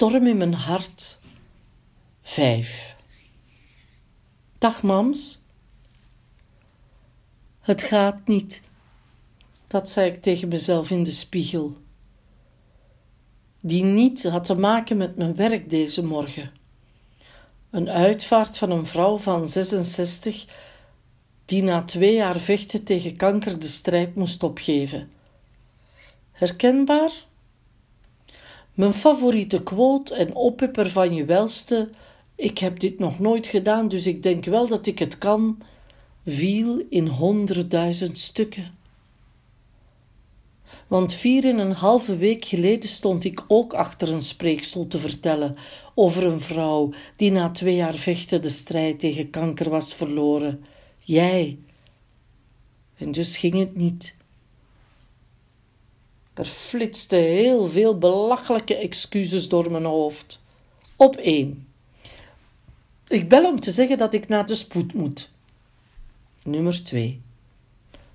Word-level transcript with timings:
storm 0.00 0.26
in 0.26 0.36
mijn 0.36 0.54
hart. 0.54 1.18
Vijf. 2.22 2.96
Dag, 4.58 4.82
mams. 4.82 5.38
Het 7.60 7.82
gaat 7.82 8.26
niet. 8.26 8.62
Dat 9.66 9.88
zei 9.88 10.10
ik 10.10 10.22
tegen 10.22 10.48
mezelf 10.48 10.90
in 10.90 11.02
de 11.02 11.10
spiegel. 11.10 11.76
Die 13.60 13.84
niet 13.84 14.22
had 14.22 14.44
te 14.44 14.54
maken 14.54 14.96
met 14.96 15.16
mijn 15.16 15.34
werk 15.34 15.70
deze 15.70 16.04
morgen. 16.04 16.52
Een 17.70 17.90
uitvaart 17.90 18.58
van 18.58 18.70
een 18.70 18.86
vrouw 18.86 19.18
van 19.18 19.48
66 19.48 20.46
die 21.44 21.62
na 21.62 21.82
twee 21.82 22.14
jaar 22.14 22.38
vechten 22.38 22.84
tegen 22.84 23.16
kanker 23.16 23.58
de 23.58 23.68
strijd 23.68 24.14
moest 24.14 24.42
opgeven. 24.42 25.10
Herkenbaar? 26.32 27.28
Mijn 28.80 28.94
favoriete 28.94 29.62
quote 29.62 30.14
en 30.14 30.34
oppepper 30.34 30.90
van 30.90 31.14
je 31.14 31.24
welste: 31.24 31.88
Ik 32.34 32.58
heb 32.58 32.80
dit 32.80 32.98
nog 32.98 33.18
nooit 33.18 33.46
gedaan, 33.46 33.88
dus 33.88 34.06
ik 34.06 34.22
denk 34.22 34.44
wel 34.44 34.68
dat 34.68 34.86
ik 34.86 34.98
het 34.98 35.18
kan, 35.18 35.58
viel 36.26 36.82
in 36.88 37.06
honderdduizend 37.06 38.18
stukken. 38.18 38.74
Want 40.86 41.14
vier 41.14 41.44
en 41.44 41.58
een 41.58 41.72
halve 41.72 42.16
week 42.16 42.44
geleden 42.44 42.88
stond 42.88 43.24
ik 43.24 43.44
ook 43.48 43.74
achter 43.74 44.12
een 44.12 44.22
spreekstoel 44.22 44.86
te 44.86 44.98
vertellen 44.98 45.56
over 45.94 46.26
een 46.26 46.40
vrouw 46.40 46.90
die 47.16 47.30
na 47.30 47.50
twee 47.50 47.76
jaar 47.76 47.94
vechten 47.94 48.42
de 48.42 48.50
strijd 48.50 49.00
tegen 49.00 49.30
kanker 49.30 49.70
was 49.70 49.94
verloren. 49.94 50.64
Jij. 50.98 51.58
En 52.96 53.12
dus 53.12 53.36
ging 53.36 53.54
het 53.54 53.76
niet. 53.76 54.18
Er 56.40 56.46
flitste 56.46 57.16
heel 57.16 57.66
veel 57.66 57.98
belachelijke 57.98 58.76
excuses 58.76 59.48
door 59.48 59.70
mijn 59.70 59.84
hoofd. 59.84 60.42
Op 60.96 61.16
één. 61.16 61.68
Ik 63.08 63.28
bel 63.28 63.46
om 63.46 63.60
te 63.60 63.70
zeggen 63.70 63.98
dat 63.98 64.14
ik 64.14 64.28
naar 64.28 64.46
de 64.46 64.54
spoed 64.54 64.94
moet. 64.94 65.30
Nummer 66.42 66.84
twee. 66.84 67.20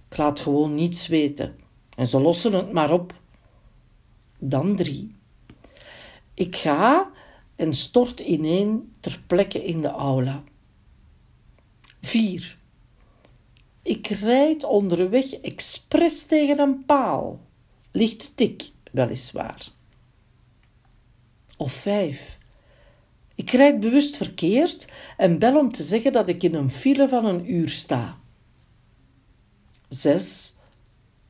Ik 0.09 0.17
laat 0.17 0.39
gewoon 0.39 0.75
niets 0.75 1.08
weten. 1.08 1.55
En 1.95 2.08
ze 2.08 2.19
lossen 2.19 2.53
het 2.53 2.72
maar 2.72 2.91
op. 2.91 3.14
Dan 4.39 4.75
drie. 4.75 5.16
Ik 6.33 6.55
ga 6.55 7.11
en 7.55 7.73
stort 7.73 8.19
ineen 8.19 8.94
ter 8.99 9.21
plekke 9.27 9.66
in 9.66 9.81
de 9.81 9.89
aula. 9.89 10.44
Vier. 12.02 12.58
Ik 13.81 14.08
rijd 14.08 14.64
onderweg 14.64 15.33
expres 15.33 16.25
tegen 16.25 16.59
een 16.59 16.86
paal. 16.86 17.44
Lichte 17.95 18.33
tik, 18.33 18.71
weliswaar. 18.91 19.67
Of 21.57 21.73
vijf. 21.73 22.37
Ik 23.35 23.52
rijd 23.52 23.79
bewust 23.79 24.17
verkeerd 24.17 24.91
en 25.17 25.39
bel 25.39 25.57
om 25.57 25.71
te 25.71 25.83
zeggen 25.83 26.11
dat 26.11 26.29
ik 26.29 26.43
in 26.43 26.55
een 26.55 26.71
file 26.71 27.07
van 27.07 27.25
een 27.25 27.52
uur 27.52 27.69
sta. 27.69 28.17
Zes. 29.89 30.55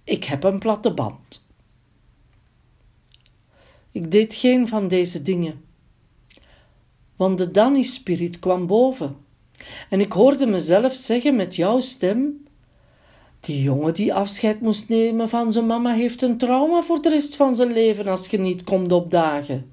Ik 0.04 0.24
heb 0.24 0.44
een 0.44 0.60
platte 0.60 0.94
band. 0.94 1.48
Ik 3.92 4.12
deed 4.12 4.34
geen 4.34 4.68
van 4.68 4.88
deze 4.88 5.22
dingen, 5.22 5.66
want 7.16 7.38
de 7.38 7.52
Danny-spirit 7.52 8.40
kwam 8.40 8.68
boven 8.68 9.18
en 9.90 10.00
ik 10.00 10.12
hoorde 10.12 10.46
mezelf 10.46 10.94
zeggen 10.94 11.36
met 11.36 11.56
jouw 11.56 11.80
stem: 11.80 12.45
Die 13.46 13.62
jongen 13.62 13.94
die 13.94 14.14
afscheid 14.14 14.62
moest 14.62 14.90
nemen 14.90 15.30
van 15.30 15.52
zijn 15.52 15.66
mama 15.66 15.94
heeft 15.94 16.22
een 16.22 16.38
trauma 16.38 16.82
voor 16.82 17.02
de 17.02 17.10
rest 17.10 17.36
van 17.36 17.56
zijn 17.56 17.74
leven 17.74 18.08
als 18.08 18.28
je 18.28 18.40
niet 18.40 18.64
komt 18.64 18.92
opdagen. 18.92 19.72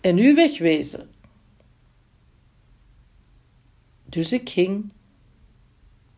En 0.00 0.18
u 0.18 0.34
wegwezen. 0.34 1.10
Dus 4.04 4.32
ik 4.32 4.48
ging 4.48 4.92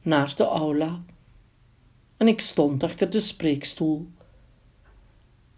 naar 0.03 0.33
de 0.37 0.45
aula 0.45 1.03
en 2.17 2.29
ik 2.29 2.41
stond 2.41 2.83
achter 2.83 3.11
de 3.11 3.21
spreekstoel, 3.21 4.09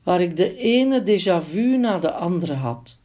waar 0.02 0.20
ik 0.20 0.36
de 0.36 0.56
ene 0.56 1.02
déjà 1.02 1.44
vu 1.44 1.76
na 1.76 1.98
de 1.98 2.12
andere 2.12 2.54
had. 2.54 3.00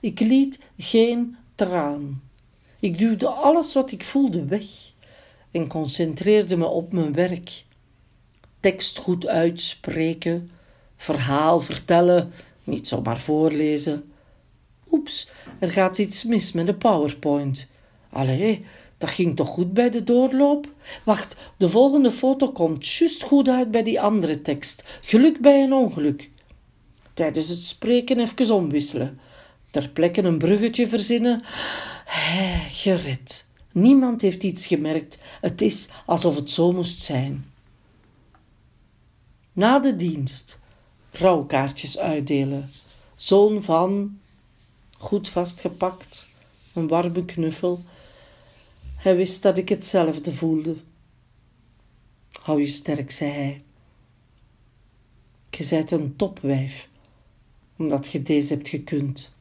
Ik 0.00 0.20
liet 0.20 0.60
geen 0.76 1.36
traan. 1.54 2.22
Ik 2.80 2.98
duwde 2.98 3.28
alles 3.28 3.74
wat 3.74 3.92
ik 3.92 4.04
voelde 4.04 4.44
weg 4.44 4.96
en 5.58 5.68
concentreerde 5.68 6.56
me 6.56 6.66
op 6.66 6.92
mijn 6.92 7.12
werk. 7.12 7.64
Tekst 8.60 8.98
goed 8.98 9.26
uitspreken, 9.26 10.50
verhaal 10.96 11.60
vertellen, 11.60 12.32
niet 12.64 12.88
zomaar 12.88 13.18
voorlezen. 13.18 14.12
Oeps, 14.90 15.30
er 15.58 15.70
gaat 15.70 15.98
iets 15.98 16.24
mis 16.24 16.52
met 16.52 16.66
de 16.66 16.74
PowerPoint. 16.74 17.68
Allee, 18.10 18.64
dat 18.98 19.10
ging 19.10 19.36
toch 19.36 19.48
goed 19.48 19.74
bij 19.74 19.90
de 19.90 20.04
doorloop? 20.04 20.68
Wacht, 21.04 21.36
de 21.56 21.68
volgende 21.68 22.10
foto 22.10 22.52
komt 22.52 22.86
juist 22.86 23.22
goed 23.22 23.48
uit 23.48 23.70
bij 23.70 23.82
die 23.82 24.00
andere 24.00 24.42
tekst. 24.42 24.84
Geluk 25.00 25.40
bij 25.40 25.62
een 25.62 25.72
ongeluk. 25.72 26.30
Tijdens 27.14 27.48
het 27.48 27.62
spreken 27.62 28.20
even 28.20 28.54
omwisselen. 28.54 29.18
Ter 29.70 29.88
plekke 29.88 30.22
een 30.22 30.38
bruggetje 30.38 30.86
verzinnen. 30.86 31.42
Hé, 32.04 32.68
gered. 32.68 33.46
Niemand 33.72 34.22
heeft 34.22 34.42
iets 34.42 34.66
gemerkt. 34.66 35.18
Het 35.40 35.62
is 35.62 35.88
alsof 36.06 36.36
het 36.36 36.50
zo 36.50 36.72
moest 36.72 37.00
zijn. 37.00 37.50
Na 39.52 39.78
de 39.78 39.96
dienst 39.96 40.60
rouwkaartjes 41.10 41.98
uitdelen. 41.98 42.70
Zoon 43.14 43.62
van, 43.62 44.18
goed 44.98 45.28
vastgepakt, 45.28 46.26
een 46.74 46.88
warme 46.88 47.24
knuffel 47.24 47.80
hij 48.98 49.16
wist 49.16 49.42
dat 49.42 49.58
ik 49.58 49.68
hetzelfde 49.68 50.32
voelde. 50.32 50.76
Hou 52.42 52.60
je 52.60 52.66
sterk, 52.66 53.10
zei 53.10 53.30
hij. 53.30 53.62
Je 55.50 55.64
zijt 55.64 55.90
een 55.90 56.16
topwijf, 56.16 56.88
omdat 57.76 58.08
je 58.08 58.22
deze 58.22 58.54
hebt 58.54 58.68
gekund. 58.68 59.32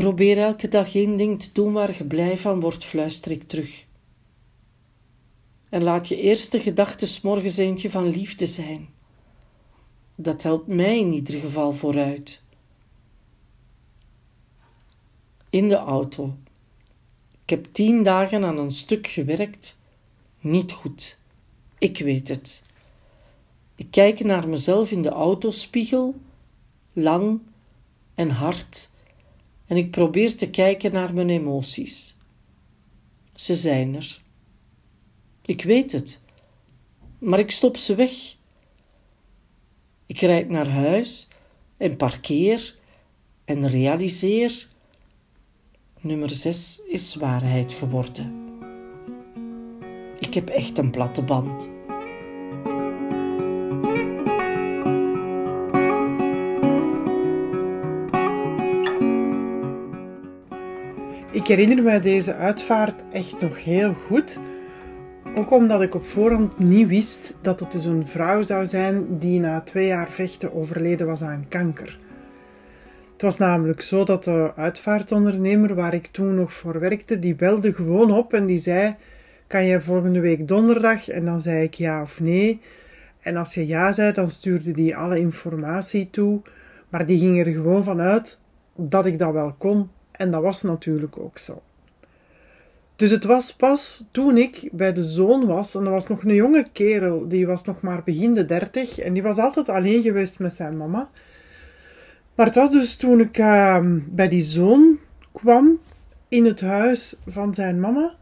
Probeer 0.00 0.38
elke 0.38 0.68
dag 0.68 0.94
één 0.94 1.16
ding 1.16 1.42
te 1.42 1.48
doen 1.52 1.72
waar 1.72 1.96
je 1.96 2.04
blij 2.04 2.36
van 2.36 2.60
wordt, 2.60 2.84
fluister 2.84 3.30
ik 3.30 3.48
terug. 3.48 3.84
En 5.68 5.82
laat 5.82 6.08
je 6.08 6.16
eerste 6.16 6.60
gedachte 6.60 7.18
morgens 7.22 7.56
eentje 7.56 7.90
van 7.90 8.08
liefde 8.08 8.46
zijn. 8.46 8.88
Dat 10.14 10.42
helpt 10.42 10.66
mij 10.66 10.98
in 10.98 11.12
ieder 11.12 11.40
geval 11.40 11.72
vooruit 11.72 12.42
in 15.50 15.68
de 15.68 15.76
auto. 15.76 16.34
Ik 17.42 17.50
heb 17.50 17.66
tien 17.72 18.02
dagen 18.02 18.44
aan 18.44 18.58
een 18.58 18.70
stuk 18.70 19.06
gewerkt. 19.06 19.80
Niet 20.40 20.72
goed. 20.72 21.18
Ik 21.78 21.98
weet 21.98 22.28
het. 22.28 22.62
Ik 23.74 23.86
kijk 23.90 24.24
naar 24.24 24.48
mezelf 24.48 24.90
in 24.90 25.02
de 25.02 25.08
autospiegel, 25.08 26.14
lang 26.92 27.40
en 28.14 28.30
hard, 28.30 28.90
en 29.70 29.76
ik 29.76 29.90
probeer 29.90 30.36
te 30.36 30.50
kijken 30.50 30.92
naar 30.92 31.14
mijn 31.14 31.30
emoties. 31.30 32.16
Ze 33.34 33.54
zijn 33.54 33.96
er. 33.96 34.22
Ik 35.44 35.62
weet 35.62 35.92
het, 35.92 36.20
maar 37.18 37.38
ik 37.38 37.50
stop 37.50 37.76
ze 37.76 37.94
weg. 37.94 38.12
Ik 40.06 40.20
rijd 40.20 40.48
naar 40.48 40.68
huis 40.68 41.28
en 41.76 41.96
parkeer 41.96 42.76
en 43.44 43.68
realiseer 43.68 44.68
Nummer 46.00 46.30
6 46.30 46.80
is 46.88 47.14
waarheid 47.14 47.72
geworden. 47.72 48.48
Ik 50.18 50.34
heb 50.34 50.48
echt 50.48 50.78
een 50.78 50.90
platte 50.90 51.22
band. 51.22 51.70
Herinner 61.50 61.82
mij 61.82 62.00
deze 62.00 62.34
uitvaart 62.34 63.02
echt 63.12 63.40
nog 63.40 63.64
heel 63.64 63.94
goed. 64.06 64.38
Ook 65.34 65.50
omdat 65.50 65.82
ik 65.82 65.94
op 65.94 66.06
voorhand 66.06 66.58
niet 66.58 66.88
wist 66.88 67.36
dat 67.40 67.60
het 67.60 67.72
dus 67.72 67.84
een 67.84 68.06
vrouw 68.06 68.42
zou 68.42 68.66
zijn 68.66 69.18
die 69.18 69.40
na 69.40 69.60
twee 69.60 69.86
jaar 69.86 70.10
vechten 70.10 70.54
overleden 70.54 71.06
was 71.06 71.22
aan 71.22 71.46
kanker. 71.48 71.98
Het 73.12 73.22
was 73.22 73.38
namelijk 73.38 73.80
zo 73.80 74.04
dat 74.04 74.24
de 74.24 74.52
uitvaartondernemer 74.56 75.74
waar 75.74 75.94
ik 75.94 76.06
toen 76.06 76.34
nog 76.34 76.52
voor 76.52 76.80
werkte, 76.80 77.18
die 77.18 77.34
belde 77.34 77.74
gewoon 77.74 78.12
op 78.12 78.32
en 78.32 78.46
die 78.46 78.60
zei: 78.60 78.96
Kan 79.46 79.64
je 79.64 79.80
volgende 79.80 80.20
week 80.20 80.48
donderdag? 80.48 81.08
En 81.08 81.24
dan 81.24 81.40
zei 81.40 81.62
ik 81.62 81.74
ja 81.74 82.02
of 82.02 82.20
nee. 82.20 82.60
En 83.20 83.36
als 83.36 83.54
je 83.54 83.66
ja 83.66 83.92
zei, 83.92 84.12
dan 84.12 84.28
stuurde 84.28 84.72
die 84.72 84.96
alle 84.96 85.18
informatie 85.18 86.10
toe. 86.10 86.40
Maar 86.88 87.06
die 87.06 87.18
ging 87.18 87.38
er 87.38 87.52
gewoon 87.52 87.84
vanuit 87.84 88.40
dat 88.76 89.06
ik 89.06 89.18
dat 89.18 89.32
wel 89.32 89.54
kon. 89.58 89.90
En 90.20 90.30
dat 90.30 90.42
was 90.42 90.62
natuurlijk 90.62 91.18
ook 91.18 91.38
zo. 91.38 91.62
Dus 92.96 93.10
het 93.10 93.24
was 93.24 93.54
pas 93.54 94.06
toen 94.10 94.36
ik 94.36 94.68
bij 94.72 94.92
de 94.92 95.02
zoon 95.02 95.46
was, 95.46 95.74
en 95.74 95.84
dat 95.84 95.92
was 95.92 96.06
nog 96.06 96.24
een 96.24 96.34
jonge 96.34 96.66
kerel, 96.72 97.28
die 97.28 97.46
was 97.46 97.64
nog 97.64 97.80
maar 97.80 98.02
begin 98.02 98.34
de 98.34 98.44
dertig, 98.44 98.98
en 98.98 99.12
die 99.12 99.22
was 99.22 99.38
altijd 99.38 99.68
alleen 99.68 100.02
geweest 100.02 100.38
met 100.38 100.54
zijn 100.54 100.76
mama. 100.76 101.10
Maar 102.34 102.46
het 102.46 102.54
was 102.54 102.70
dus 102.70 102.96
toen 102.96 103.20
ik 103.20 103.38
ehm, 103.38 103.98
bij 104.06 104.28
die 104.28 104.40
zoon 104.40 104.98
kwam 105.32 105.78
in 106.28 106.44
het 106.44 106.60
huis 106.60 107.16
van 107.26 107.54
zijn 107.54 107.80
mama 107.80 108.14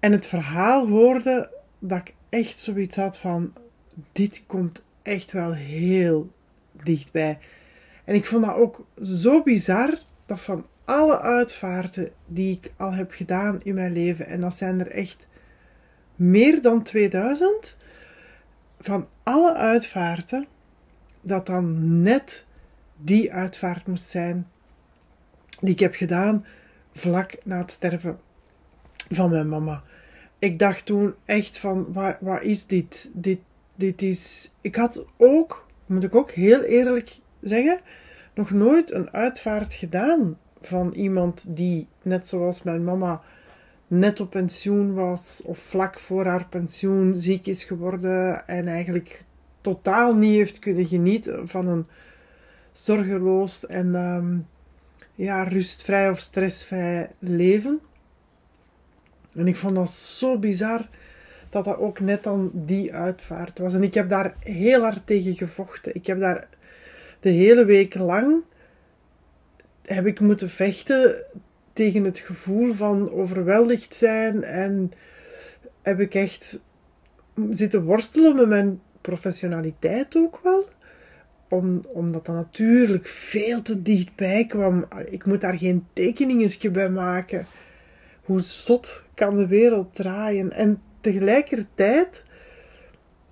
en 0.00 0.12
het 0.12 0.26
verhaal 0.26 0.88
hoorde 0.88 1.50
dat 1.78 1.98
ik 1.98 2.14
echt 2.28 2.58
zoiets 2.58 2.96
had 2.96 3.18
van 3.18 3.52
dit 4.12 4.42
komt 4.46 4.82
echt 5.02 5.32
wel 5.32 5.52
heel 5.52 6.30
dichtbij. 6.82 7.38
En 8.04 8.14
ik 8.14 8.26
vond 8.26 8.44
dat 8.44 8.54
ook 8.54 8.86
zo 9.02 9.42
bizar 9.42 10.06
dat 10.28 10.40
van 10.40 10.66
alle 10.84 11.20
uitvaarten 11.20 12.10
die 12.26 12.56
ik 12.56 12.72
al 12.76 12.92
heb 12.92 13.12
gedaan 13.12 13.60
in 13.62 13.74
mijn 13.74 13.92
leven, 13.92 14.26
en 14.26 14.40
dat 14.40 14.54
zijn 14.54 14.80
er 14.80 14.90
echt 14.90 15.26
meer 16.16 16.62
dan 16.62 16.82
2000, 16.82 17.78
van 18.80 19.08
alle 19.22 19.54
uitvaarten, 19.54 20.46
dat 21.20 21.46
dan 21.46 22.02
net 22.02 22.46
die 22.96 23.32
uitvaart 23.32 23.86
moest 23.86 24.08
zijn 24.08 24.46
die 25.60 25.72
ik 25.72 25.78
heb 25.78 25.94
gedaan 25.94 26.44
vlak 26.92 27.36
na 27.44 27.58
het 27.58 27.70
sterven 27.70 28.18
van 29.10 29.30
mijn 29.30 29.48
mama. 29.48 29.82
Ik 30.38 30.58
dacht 30.58 30.86
toen 30.86 31.14
echt 31.24 31.58
van, 31.58 31.92
wat, 31.92 32.16
wat 32.20 32.42
is 32.42 32.66
dit? 32.66 33.10
dit? 33.12 33.40
Dit 33.74 34.02
is... 34.02 34.50
Ik 34.60 34.76
had 34.76 35.04
ook, 35.16 35.66
moet 35.86 36.04
ik 36.04 36.14
ook 36.14 36.30
heel 36.30 36.62
eerlijk 36.62 37.18
zeggen, 37.40 37.80
nog 38.38 38.50
nooit 38.50 38.92
een 38.92 39.12
uitvaart 39.12 39.74
gedaan 39.74 40.38
van 40.60 40.92
iemand 40.92 41.44
die, 41.48 41.86
net 42.02 42.28
zoals 42.28 42.62
mijn 42.62 42.84
mama, 42.84 43.22
net 43.86 44.20
op 44.20 44.30
pensioen 44.30 44.94
was 44.94 45.42
of 45.44 45.58
vlak 45.58 45.98
voor 45.98 46.26
haar 46.26 46.46
pensioen 46.48 47.16
ziek 47.16 47.46
is 47.46 47.64
geworden 47.64 48.46
en 48.46 48.68
eigenlijk 48.68 49.24
totaal 49.60 50.14
niet 50.14 50.34
heeft 50.34 50.58
kunnen 50.58 50.86
genieten 50.86 51.48
van 51.48 51.66
een 51.66 51.86
zorgeloos 52.72 53.66
en 53.66 53.94
um, 53.94 54.46
ja, 55.14 55.42
rustvrij 55.42 56.10
of 56.10 56.18
stressvrij 56.18 57.10
leven. 57.18 57.80
En 59.34 59.46
ik 59.46 59.56
vond 59.56 59.74
dat 59.74 59.90
zo 59.90 60.38
bizar 60.38 60.88
dat 61.50 61.64
dat 61.64 61.76
ook 61.76 62.00
net 62.00 62.22
dan 62.22 62.50
die 62.54 62.94
uitvaart 62.94 63.58
was. 63.58 63.74
En 63.74 63.82
ik 63.82 63.94
heb 63.94 64.08
daar 64.08 64.34
heel 64.38 64.82
hard 64.82 65.06
tegen 65.06 65.34
gevochten. 65.34 65.94
Ik 65.94 66.06
heb 66.06 66.20
daar 66.20 66.48
de 67.20 67.30
hele 67.30 67.64
week 67.64 67.94
lang 67.94 68.42
heb 69.82 70.06
ik 70.06 70.20
moeten 70.20 70.50
vechten 70.50 71.24
tegen 71.72 72.04
het 72.04 72.18
gevoel 72.18 72.72
van 72.72 73.10
overweldigd 73.10 73.94
zijn 73.94 74.42
en 74.42 74.90
heb 75.82 76.00
ik 76.00 76.14
echt 76.14 76.60
zitten 77.50 77.84
worstelen 77.84 78.36
met 78.36 78.48
mijn 78.48 78.80
professionaliteit 79.00 80.16
ook 80.16 80.40
wel. 80.42 80.68
Om, 81.48 81.84
omdat 81.88 82.26
dat 82.26 82.34
natuurlijk 82.34 83.06
veel 83.06 83.62
te 83.62 83.82
dichtbij 83.82 84.46
kwam. 84.46 84.86
Ik 85.10 85.24
moet 85.24 85.40
daar 85.40 85.58
geen 85.58 85.86
tekeningen 85.92 86.72
bij 86.72 86.90
maken. 86.90 87.46
Hoe 88.24 88.40
zot 88.40 89.06
kan 89.14 89.36
de 89.36 89.46
wereld 89.46 89.94
draaien? 89.94 90.52
En 90.52 90.82
tegelijkertijd 91.00 92.24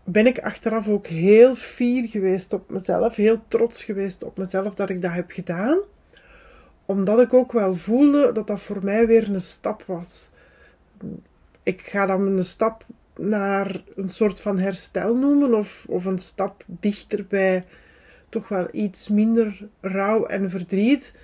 ben 0.08 0.26
ik 0.26 0.38
achteraf 0.38 0.88
ook 0.88 1.06
heel 1.06 1.54
fier 1.54 2.08
geweest 2.08 2.52
op 2.52 2.70
mezelf. 2.70 3.14
Heel 3.14 3.40
trots 3.48 3.84
geweest 3.84 4.22
op 4.22 4.36
mezelf 4.36 4.74
dat 4.74 4.90
ik 4.90 5.02
dat 5.02 5.12
heb 5.12 5.30
gedaan. 5.30 5.78
Omdat 6.84 7.20
ik 7.20 7.34
ook 7.34 7.52
wel 7.52 7.74
voelde 7.74 8.32
dat 8.32 8.46
dat 8.46 8.60
voor 8.60 8.84
mij 8.84 9.06
weer 9.06 9.28
een 9.28 9.40
stap 9.40 9.82
was. 9.86 10.30
Ik 11.62 11.80
ga 11.80 12.06
dan 12.06 12.26
een 12.26 12.44
stap 12.44 12.84
naar 13.16 13.82
een 13.96 14.08
soort 14.08 14.40
van 14.40 14.58
herstel 14.58 15.16
noemen. 15.16 15.54
Of, 15.54 15.86
of 15.88 16.04
een 16.04 16.18
stap 16.18 16.64
dichter 16.66 17.26
bij 17.26 17.64
toch 18.28 18.48
wel 18.48 18.68
iets 18.72 19.08
minder 19.08 19.68
rouw 19.80 20.26
en 20.26 20.50
verdriet. 20.50 21.14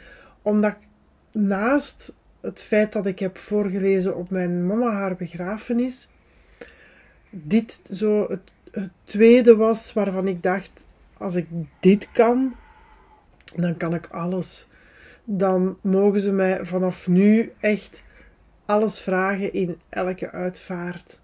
Omdat 0.43 0.71
ik 0.71 0.89
naast 1.41 2.17
het 2.41 2.63
feit 2.63 2.93
dat 2.93 3.07
ik 3.07 3.19
heb 3.19 3.39
voorgelezen 3.39 4.17
op 4.17 4.31
mijn 4.31 4.67
mama 4.67 4.91
haar 4.93 5.17
begrafenis, 5.17 6.09
dit 7.31 7.83
zo 7.91 8.27
het, 8.29 8.41
het 8.73 8.91
tweede 9.05 9.57
was 9.57 9.93
waarvan 9.93 10.29
ik 10.29 10.43
dacht, 10.43 10.85
als 11.17 11.35
ik 11.35 11.47
dit 11.81 12.13
kan, 12.13 12.55
dan 13.55 13.77
kan 13.77 13.95
ik 13.95 14.07
alles. 14.07 14.69
Dan 15.25 15.79
mogen 15.81 16.21
ze 16.21 16.33
mij 16.33 16.65
vanaf 16.65 17.09
nu 17.09 17.53
echt 17.61 18.03
alles 18.65 19.01
vragen 19.01 19.53
in 19.53 19.81
elke 19.89 20.31
uitvaart. 20.31 21.21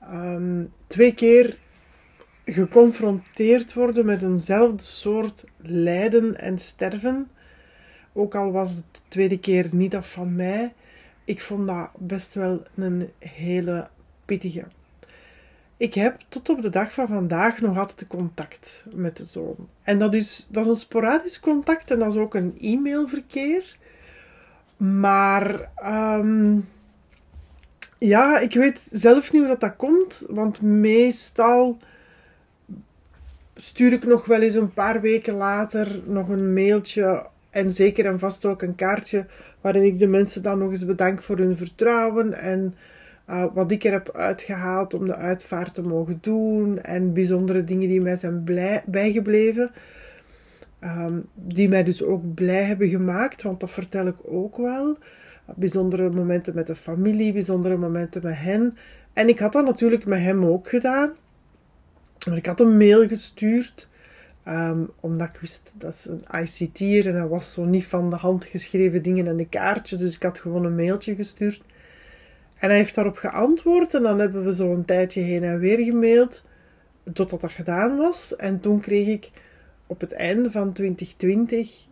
Ehm, 0.00 0.64
twee 0.86 1.14
keer 1.14 1.58
geconfronteerd 2.44 3.74
worden 3.74 4.06
met 4.06 4.22
eenzelfde 4.22 4.82
soort 4.82 5.44
lijden 5.56 6.38
en 6.38 6.58
sterven. 6.58 7.30
Ook 8.12 8.34
al 8.34 8.52
was 8.52 8.74
het 8.74 8.84
de 8.92 9.00
tweede 9.08 9.38
keer 9.38 9.68
niet 9.72 9.96
af 9.96 10.12
van 10.12 10.36
mij. 10.36 10.74
Ik 11.24 11.40
vond 11.40 11.66
dat 11.66 11.90
best 11.98 12.34
wel 12.34 12.62
een 12.74 13.08
hele 13.18 13.88
pittige. 14.24 14.64
Ik 15.78 15.94
heb 15.94 16.20
tot 16.28 16.48
op 16.48 16.62
de 16.62 16.70
dag 16.70 16.92
van 16.92 17.06
vandaag 17.06 17.60
nog 17.60 17.78
altijd 17.78 18.06
contact 18.06 18.84
met 18.92 19.16
de 19.16 19.24
zoon. 19.24 19.68
En 19.82 19.98
dat 19.98 20.14
is, 20.14 20.46
dat 20.50 20.64
is 20.64 20.70
een 20.70 20.76
sporadisch 20.76 21.40
contact 21.40 21.90
en 21.90 21.98
dat 21.98 22.12
is 22.12 22.18
ook 22.18 22.34
een 22.34 22.56
e-mailverkeer. 22.60 23.76
Maar 24.76 25.70
um, 26.18 26.68
ja, 27.98 28.38
ik 28.38 28.54
weet 28.54 28.80
zelf 28.90 29.32
niet 29.32 29.40
hoe 29.40 29.50
dat, 29.50 29.60
dat 29.60 29.76
komt. 29.76 30.26
Want 30.28 30.60
meestal 30.60 31.78
stuur 33.54 33.92
ik 33.92 34.04
nog 34.04 34.26
wel 34.26 34.40
eens 34.40 34.54
een 34.54 34.72
paar 34.72 35.00
weken 35.00 35.34
later 35.34 36.00
nog 36.06 36.28
een 36.28 36.52
mailtje 36.52 37.26
en 37.50 37.72
zeker 37.72 38.06
en 38.06 38.18
vast 38.18 38.44
ook 38.44 38.62
een 38.62 38.74
kaartje 38.74 39.26
waarin 39.60 39.82
ik 39.82 39.98
de 39.98 40.06
mensen 40.06 40.42
dan 40.42 40.58
nog 40.58 40.70
eens 40.70 40.86
bedank 40.86 41.22
voor 41.22 41.36
hun 41.38 41.56
vertrouwen 41.56 42.32
en 42.32 42.74
uh, 43.30 43.44
wat 43.54 43.70
ik 43.70 43.84
er 43.84 43.92
heb 43.92 44.16
uitgehaald 44.16 44.94
om 44.94 45.06
de 45.06 45.14
uitvaart 45.14 45.74
te 45.74 45.82
mogen 45.82 46.18
doen 46.20 46.82
en 46.82 47.12
bijzondere 47.12 47.64
dingen 47.64 47.88
die 47.88 48.00
mij 48.00 48.16
zijn 48.16 48.44
blij, 48.44 48.82
bijgebleven. 48.86 49.70
Um, 50.84 51.26
die 51.34 51.68
mij 51.68 51.84
dus 51.84 52.02
ook 52.02 52.34
blij 52.34 52.62
hebben 52.62 52.88
gemaakt, 52.88 53.42
want 53.42 53.60
dat 53.60 53.70
vertel 53.70 54.06
ik 54.06 54.16
ook 54.22 54.56
wel. 54.56 54.98
Bijzondere 55.56 56.10
momenten 56.10 56.54
met 56.54 56.66
de 56.66 56.76
familie, 56.76 57.32
bijzondere 57.32 57.76
momenten 57.76 58.22
met 58.22 58.38
hen. 58.38 58.76
En 59.12 59.28
ik 59.28 59.38
had 59.38 59.52
dat 59.52 59.64
natuurlijk 59.64 60.06
met 60.06 60.20
hem 60.20 60.44
ook 60.44 60.68
gedaan. 60.68 61.10
Ik 62.34 62.46
had 62.46 62.60
een 62.60 62.76
mail 62.76 63.08
gestuurd, 63.08 63.88
um, 64.48 64.90
omdat 65.00 65.28
ik 65.28 65.40
wist 65.40 65.74
dat 65.78 65.92
is 65.92 66.06
een 66.06 66.24
ICT'er 66.42 67.08
en 67.08 67.14
hij 67.14 67.28
was 67.28 67.52
zo 67.52 67.64
niet 67.64 67.86
van 67.86 68.10
de 68.10 68.16
hand 68.16 68.44
geschreven 68.44 69.02
dingen 69.02 69.26
en 69.26 69.36
de 69.36 69.48
kaartjes. 69.48 69.98
Dus 69.98 70.14
ik 70.14 70.22
had 70.22 70.38
gewoon 70.38 70.64
een 70.64 70.76
mailtje 70.76 71.14
gestuurd. 71.14 71.62
En 72.58 72.68
hij 72.68 72.76
heeft 72.76 72.94
daarop 72.94 73.16
geantwoord 73.16 73.94
en 73.94 74.02
dan 74.02 74.18
hebben 74.18 74.44
we 74.44 74.54
zo 74.54 74.72
een 74.72 74.84
tijdje 74.84 75.20
heen 75.20 75.44
en 75.44 75.58
weer 75.58 75.78
gemaild, 75.78 76.44
totdat 77.12 77.40
dat 77.40 77.52
gedaan 77.52 77.96
was. 77.96 78.36
En 78.36 78.60
toen 78.60 78.80
kreeg 78.80 79.06
ik 79.06 79.30
op 79.86 80.00
het 80.00 80.12
einde 80.12 80.50
van 80.50 80.72
2020 80.72 81.86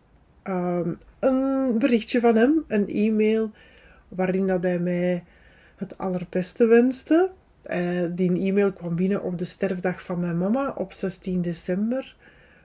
um, 0.44 0.98
een 1.18 1.78
berichtje 1.78 2.20
van 2.20 2.36
hem, 2.36 2.64
een 2.68 2.88
e-mail, 2.88 3.50
waarin 4.08 4.46
dat 4.46 4.62
hij 4.62 4.78
mij 4.78 5.24
het 5.76 5.98
allerbeste 5.98 6.66
wenste. 6.66 7.30
Uh, 7.70 8.04
die 8.10 8.40
e-mail 8.40 8.72
kwam 8.72 8.96
binnen 8.96 9.22
op 9.22 9.38
de 9.38 9.44
sterfdag 9.44 10.02
van 10.02 10.20
mijn 10.20 10.38
mama 10.38 10.74
op 10.76 10.92
16 10.92 11.42
december. 11.42 12.16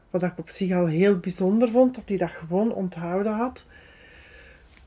Wat 0.09 0.23
ik 0.23 0.37
op 0.37 0.49
zich 0.49 0.73
al 0.73 0.87
heel 0.87 1.19
bijzonder 1.19 1.69
vond, 1.69 1.95
dat 1.95 2.09
hij 2.09 2.17
dat 2.17 2.29
gewoon 2.29 2.73
onthouden 2.73 3.33
had. 3.33 3.65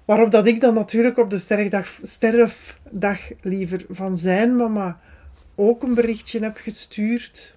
Waarop 0.04 0.30
dat 0.30 0.46
ik 0.46 0.61
dan 0.61 0.75
natuurlijk 0.75 1.18
op 1.18 1.30
de 1.30 1.38
sterfdag, 1.38 1.99
sterfdag 2.02 3.30
liever 3.40 3.84
van 3.90 4.16
zijn 4.16 4.56
mama 4.56 5.00
ook 5.54 5.82
een 5.82 5.94
berichtje 5.94 6.40
heb 6.40 6.56
gestuurd. 6.56 7.56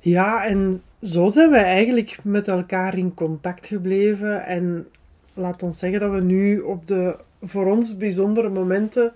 Ja, 0.00 0.46
en 0.46 0.82
zo 1.02 1.28
zijn 1.28 1.50
we 1.50 1.56
eigenlijk 1.56 2.18
met 2.22 2.48
elkaar 2.48 2.98
in 2.98 3.14
contact 3.14 3.66
gebleven. 3.66 4.44
En 4.44 4.86
laat 5.34 5.62
ons 5.62 5.78
zeggen 5.78 6.00
dat 6.00 6.10
we 6.10 6.20
nu 6.20 6.60
op 6.60 6.86
de 6.86 7.16
voor 7.42 7.66
ons 7.66 7.96
bijzondere 7.96 8.48
momenten, 8.48 9.12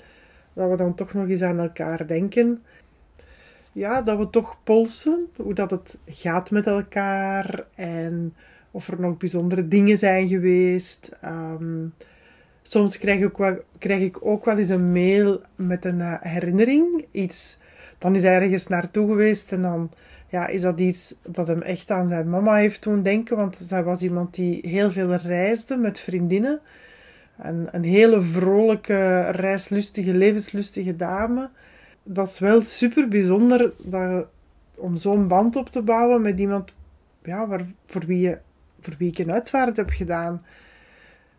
dat 0.53 0.71
we 0.71 0.77
dan 0.77 0.95
toch 0.95 1.13
nog 1.13 1.29
eens 1.29 1.43
aan 1.43 1.59
elkaar 1.59 2.07
denken. 2.07 2.63
Ja, 3.73 4.03
dat 4.03 4.19
we 4.19 4.31
toch 4.31 4.57
polsen, 4.65 5.27
hoe 5.37 5.55
dat 5.55 5.71
het 5.71 5.99
gaat 6.07 6.51
met 6.51 6.67
elkaar 6.67 7.65
en 7.75 8.35
of 8.71 8.89
er 8.89 9.01
nog 9.01 9.17
bijzondere 9.17 9.69
dingen 9.69 9.99
zijn 9.99 10.29
geweest. 10.29 11.11
Um, 11.25 11.95
Soms 12.63 12.99
krijg 12.99 13.21
ik, 13.21 13.37
wel, 13.37 13.57
krijg 13.79 14.01
ik 14.01 14.27
ook 14.27 14.45
wel 14.45 14.59
eens 14.59 14.69
een 14.69 14.93
mail 14.93 15.41
met 15.57 15.85
een 15.85 15.99
uh, 15.99 16.15
herinnering. 16.21 17.05
Iets, 17.11 17.59
dan 17.99 18.15
is 18.15 18.23
hij 18.23 18.35
ergens 18.35 18.67
naartoe 18.67 19.09
geweest 19.09 19.53
en 19.53 19.63
dan 19.63 19.91
ja, 20.29 20.47
is 20.47 20.61
dat 20.61 20.81
iets 20.81 21.15
dat 21.27 21.47
hem 21.47 21.63
echt 21.63 21.91
aan 21.91 22.09
zijn 22.09 22.31
mama 22.31 22.55
heeft 22.55 22.83
doen 22.83 23.03
denken. 23.03 23.37
Want 23.37 23.57
zij 23.57 23.83
was 23.83 24.03
iemand 24.03 24.35
die 24.35 24.69
heel 24.69 24.91
veel 24.91 25.15
reisde 25.15 25.77
met 25.77 26.01
vriendinnen. 26.01 26.61
En 27.37 27.69
een 27.71 27.85
hele 27.85 28.23
vrolijke, 28.23 29.21
reislustige, 29.21 30.15
levenslustige 30.15 30.97
dame. 30.97 31.51
Dat 32.03 32.29
is 32.29 32.39
wel 32.39 32.61
super 32.61 33.09
bijzonder 33.09 33.73
dat, 33.79 34.27
om 34.75 34.97
zo'n 34.97 35.29
band 35.29 35.57
op 35.57 35.69
te 35.69 35.83
bouwen 35.83 36.23
met 36.23 36.39
iemand 36.39 36.73
ja, 37.25 37.47
waar, 37.47 37.65
voor 37.87 38.07
wie 38.07 38.21
je 38.21 38.39
voor 38.83 38.95
wie 38.99 39.11
ik 39.11 39.19
een 39.19 39.33
uitvaart 39.33 39.77
heb 39.77 39.91
gedaan. 39.91 40.43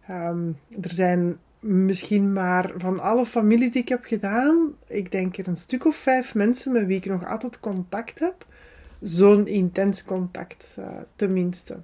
Ehm, 0.07 0.47
er 0.81 0.91
zijn 0.91 1.37
misschien 1.59 2.33
maar 2.33 2.71
van 2.77 2.99
alle 2.99 3.25
families 3.25 3.71
die 3.71 3.81
ik 3.81 3.89
heb 3.89 4.03
gedaan, 4.03 4.73
ik 4.87 5.11
denk 5.11 5.37
er 5.37 5.47
een 5.47 5.57
stuk 5.57 5.85
of 5.85 5.95
vijf 5.95 6.35
mensen 6.35 6.71
met 6.71 6.85
wie 6.85 6.97
ik 6.97 7.05
nog 7.05 7.27
altijd 7.27 7.59
contact 7.59 8.19
heb. 8.19 8.45
Zo'n 9.01 9.47
intens 9.47 10.03
contact, 10.03 10.75
uh, 10.79 10.85
tenminste. 11.15 11.77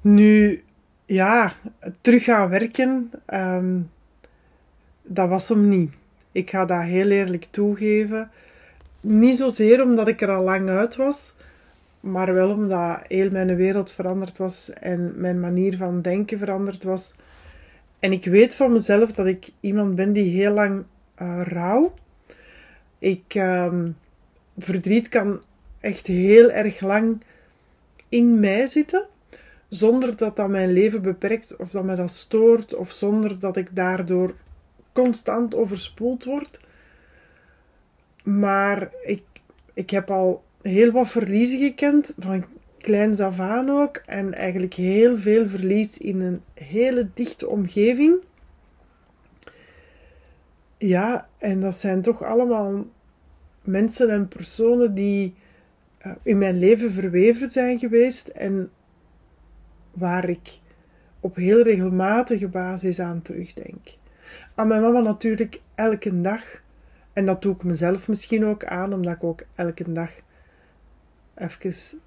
Nu, 0.00 0.62
ja, 1.06 1.52
terug 2.00 2.24
gaan 2.24 2.48
werken, 2.48 3.10
ehm, 3.26 3.80
dat 5.02 5.28
was 5.28 5.48
hem 5.48 5.68
niet. 5.68 5.92
Ik 6.36 6.50
ga 6.50 6.64
dat 6.64 6.82
heel 6.82 7.10
eerlijk 7.10 7.46
toegeven. 7.50 8.30
Niet 9.00 9.36
zozeer 9.36 9.82
omdat 9.82 10.08
ik 10.08 10.20
er 10.20 10.30
al 10.30 10.42
lang 10.42 10.68
uit 10.68 10.96
was, 10.96 11.34
maar 12.00 12.34
wel 12.34 12.50
omdat 12.50 13.02
heel 13.08 13.30
mijn 13.30 13.56
wereld 13.56 13.92
veranderd 13.92 14.38
was 14.38 14.70
en 14.70 15.12
mijn 15.16 15.40
manier 15.40 15.76
van 15.76 16.02
denken 16.02 16.38
veranderd 16.38 16.82
was. 16.82 17.14
En 17.98 18.12
ik 18.12 18.24
weet 18.24 18.54
van 18.54 18.72
mezelf 18.72 19.12
dat 19.12 19.26
ik 19.26 19.50
iemand 19.60 19.94
ben 19.94 20.12
die 20.12 20.36
heel 20.36 20.52
lang 20.52 20.84
uh, 21.22 21.42
rouw. 21.44 21.94
Ik, 22.98 23.34
uh, 23.34 23.84
verdriet 24.58 25.08
kan 25.08 25.42
echt 25.80 26.06
heel 26.06 26.50
erg 26.50 26.80
lang 26.80 27.22
in 28.08 28.40
mij 28.40 28.66
zitten, 28.66 29.06
zonder 29.68 30.16
dat 30.16 30.36
dat 30.36 30.48
mijn 30.48 30.72
leven 30.72 31.02
beperkt 31.02 31.56
of 31.56 31.70
dat 31.70 31.84
me 31.84 31.94
dat 31.94 32.10
stoort, 32.10 32.74
of 32.74 32.90
zonder 32.90 33.38
dat 33.38 33.56
ik 33.56 33.68
daardoor 33.76 34.34
constant 34.96 35.54
overspoeld 35.54 36.24
word. 36.24 36.60
Maar 38.22 38.90
ik, 39.02 39.22
ik 39.74 39.90
heb 39.90 40.10
al 40.10 40.44
heel 40.62 40.90
wat 40.90 41.08
verliezen 41.08 41.58
gekend, 41.58 42.14
van 42.18 42.44
kleins 42.78 43.20
af 43.20 43.40
aan 43.40 43.70
ook. 43.70 43.96
En 44.06 44.34
eigenlijk 44.34 44.74
heel 44.74 45.16
veel 45.18 45.46
verlies 45.46 45.98
in 45.98 46.20
een 46.20 46.42
hele 46.54 47.08
dichte 47.14 47.48
omgeving. 47.48 48.14
Ja, 50.78 51.28
en 51.38 51.60
dat 51.60 51.76
zijn 51.76 52.02
toch 52.02 52.22
allemaal 52.22 52.86
mensen 53.62 54.10
en 54.10 54.28
personen 54.28 54.94
die 54.94 55.34
eh, 55.98 56.12
in 56.22 56.38
mijn 56.38 56.58
leven 56.58 56.92
verweven 56.92 57.50
zijn 57.50 57.78
geweest 57.78 58.28
en 58.28 58.70
waar 59.92 60.28
ik 60.28 60.60
op 61.20 61.36
heel 61.36 61.62
regelmatige 61.62 62.48
basis 62.48 63.00
aan 63.00 63.22
terugdenk. 63.22 63.96
Aan 64.54 64.68
mijn 64.68 64.80
mama 64.80 65.00
natuurlijk 65.00 65.60
elke 65.74 66.20
dag. 66.20 66.42
En 67.12 67.26
dat 67.26 67.42
doe 67.42 67.54
ik 67.54 67.64
mezelf 67.64 68.08
misschien 68.08 68.44
ook 68.44 68.64
aan, 68.64 68.92
omdat 68.92 69.14
ik 69.14 69.24
ook 69.24 69.42
elke 69.54 69.92
dag 69.92 70.10
even 71.34 72.00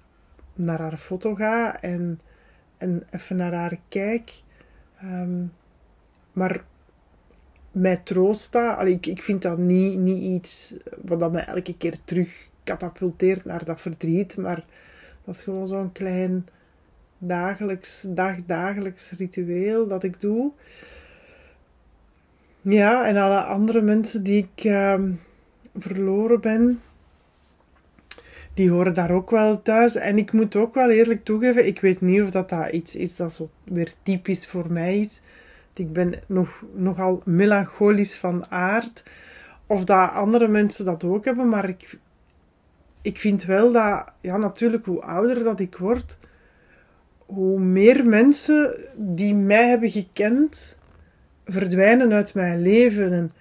naar 0.54 0.80
haar 0.80 0.96
foto 0.96 1.34
ga 1.34 1.80
en, 1.80 2.20
en 2.76 3.02
even 3.10 3.36
naar 3.36 3.54
haar 3.54 3.78
kijk. 3.88 4.42
Um, 5.02 5.52
maar 6.32 6.64
mij 7.72 7.96
troosten, 7.96 8.76
allee, 8.76 8.94
ik, 8.94 9.06
ik 9.06 9.22
vind 9.22 9.42
dat 9.42 9.58
niet, 9.58 9.98
niet 9.98 10.22
iets 10.22 10.76
wat 11.04 11.20
dat 11.20 11.32
mij 11.32 11.44
elke 11.44 11.76
keer 11.76 11.98
terug 12.04 12.48
katapulteert 12.64 13.44
naar 13.44 13.64
dat 13.64 13.80
verdriet, 13.80 14.36
maar 14.36 14.64
dat 15.24 15.34
is 15.34 15.42
gewoon 15.42 15.68
zo'n 15.68 15.92
klein 15.92 16.46
dagelijks, 17.18 18.06
dagdagelijks 18.08 19.10
ritueel 19.10 19.86
dat 19.86 20.02
ik 20.02 20.20
doe. 20.20 20.52
Ja, 22.62 23.06
en 23.06 23.16
alle 23.16 23.40
andere 23.40 23.80
mensen 23.80 24.22
die 24.22 24.48
ik 24.52 24.64
uh, 24.64 24.94
verloren 25.78 26.40
ben, 26.40 26.80
die 28.54 28.70
horen 28.70 28.94
daar 28.94 29.10
ook 29.10 29.30
wel 29.30 29.62
thuis. 29.62 29.96
En 29.96 30.18
ik 30.18 30.32
moet 30.32 30.56
ook 30.56 30.74
wel 30.74 30.90
eerlijk 30.90 31.24
toegeven, 31.24 31.66
ik 31.66 31.80
weet 31.80 32.00
niet 32.00 32.22
of 32.22 32.30
dat, 32.30 32.48
dat 32.48 32.72
iets 32.72 32.96
is 32.96 33.16
dat 33.16 33.32
zo 33.32 33.50
weer 33.64 33.92
typisch 34.02 34.46
voor 34.46 34.72
mij 34.72 34.98
is. 34.98 35.20
Ik 35.74 35.92
ben 35.92 36.14
nog, 36.26 36.64
nogal 36.74 37.22
melancholisch 37.24 38.16
van 38.16 38.46
aard. 38.50 39.04
Of 39.66 39.84
dat 39.84 40.10
andere 40.10 40.48
mensen 40.48 40.84
dat 40.84 41.04
ook 41.04 41.24
hebben, 41.24 41.48
maar 41.48 41.68
ik, 41.68 41.98
ik 43.02 43.20
vind 43.20 43.44
wel 43.44 43.72
dat, 43.72 44.12
ja, 44.20 44.36
natuurlijk, 44.36 44.84
hoe 44.84 45.02
ouder 45.02 45.44
dat 45.44 45.60
ik 45.60 45.76
word, 45.76 46.18
hoe 47.26 47.60
meer 47.60 48.04
mensen 48.06 48.76
die 48.96 49.34
mij 49.34 49.68
hebben 49.68 49.90
gekend, 49.90 50.78
verdwijnen 51.52 52.12
uit 52.12 52.34
mijn 52.34 52.62
leven. 52.62 53.12
En 53.12 53.32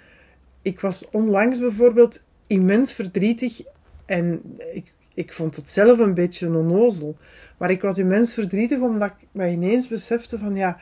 ik 0.62 0.80
was 0.80 1.10
onlangs 1.10 1.60
bijvoorbeeld 1.60 2.22
immens 2.48 2.94
verdrietig 2.94 3.62
en 4.06 4.42
ik, 4.74 4.94
ik 5.14 5.34
vond 5.34 5.56
het 5.56 5.70
zelf 5.70 6.00
een 6.00 6.14
beetje 6.14 6.48
onnozel. 6.48 7.18
Maar 7.58 7.72
ik 7.72 7.82
was 7.82 7.98
immens 7.98 8.34
verdrietig 8.34 8.80
omdat 8.80 9.10
ik 9.10 9.28
me 9.32 9.50
ineens 9.50 9.88
besefte 9.88 10.40
van 10.40 10.56
ja, 10.56 10.80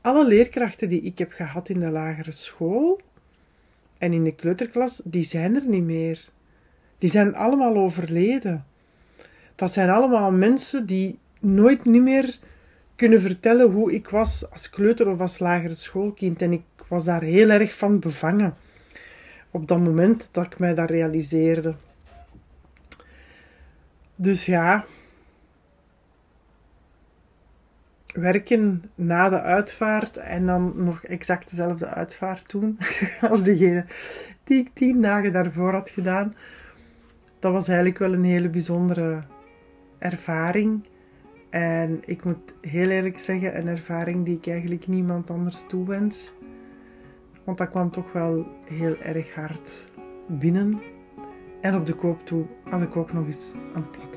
alle 0.00 0.26
leerkrachten 0.26 0.88
die 0.88 1.02
ik 1.02 1.18
heb 1.18 1.32
gehad 1.32 1.68
in 1.68 1.80
de 1.80 1.90
lagere 1.90 2.30
school 2.30 3.00
en 3.98 4.12
in 4.12 4.24
de 4.24 4.34
kleuterklas, 4.34 5.00
die 5.04 5.22
zijn 5.22 5.54
er 5.54 5.66
niet 5.66 5.84
meer. 5.84 6.28
Die 6.98 7.10
zijn 7.10 7.34
allemaal 7.34 7.76
overleden. 7.76 8.64
Dat 9.54 9.72
zijn 9.72 9.90
allemaal 9.90 10.32
mensen 10.32 10.86
die 10.86 11.18
nooit 11.40 11.84
niet 11.84 12.02
meer 12.02 12.38
kunnen 12.96 13.20
vertellen 13.20 13.70
hoe 13.70 13.92
ik 13.92 14.08
was 14.08 14.50
als 14.50 14.70
kleuter 14.70 15.08
of 15.08 15.20
als 15.20 15.38
lagere 15.38 15.74
schoolkind. 15.74 16.42
En 16.42 16.52
ik 16.52 16.62
was 16.88 17.04
daar 17.04 17.22
heel 17.22 17.50
erg 17.50 17.74
van 17.74 17.98
bevangen. 17.98 18.54
Op 19.50 19.68
dat 19.68 19.78
moment 19.78 20.28
dat 20.30 20.46
ik 20.46 20.58
mij 20.58 20.74
dat 20.74 20.90
realiseerde. 20.90 21.74
Dus 24.16 24.46
ja, 24.46 24.84
werken 28.14 28.82
na 28.94 29.28
de 29.28 29.40
uitvaart 29.40 30.16
en 30.16 30.46
dan 30.46 30.72
nog 30.76 31.04
exact 31.04 31.50
dezelfde 31.50 31.86
uitvaart 31.86 32.50
doen 32.50 32.78
als 33.30 33.42
degene 33.42 33.84
die 34.44 34.58
ik 34.58 34.70
tien 34.74 35.02
dagen 35.02 35.32
daarvoor 35.32 35.72
had 35.72 35.90
gedaan. 35.90 36.34
Dat 37.38 37.52
was 37.52 37.68
eigenlijk 37.68 37.98
wel 37.98 38.12
een 38.12 38.24
hele 38.24 38.48
bijzondere 38.48 39.22
ervaring. 39.98 40.84
En 41.54 42.00
ik 42.04 42.24
moet 42.24 42.54
heel 42.60 42.88
eerlijk 42.88 43.18
zeggen, 43.18 43.58
een 43.58 43.66
ervaring 43.66 44.24
die 44.24 44.36
ik 44.36 44.46
eigenlijk 44.46 44.86
niemand 44.86 45.30
anders 45.30 45.64
toewens. 45.66 46.32
Want 47.44 47.58
dat 47.58 47.70
kwam 47.70 47.90
toch 47.90 48.12
wel 48.12 48.46
heel 48.64 48.96
erg 48.96 49.34
hard 49.34 49.88
binnen. 50.28 50.80
En 51.60 51.74
op 51.74 51.86
de 51.86 51.94
koop 51.94 52.26
toe 52.26 52.46
had 52.64 52.82
ik 52.82 52.96
ook 52.96 53.12
nog 53.12 53.26
eens 53.26 53.52
een 53.74 53.90
platte 53.90 54.13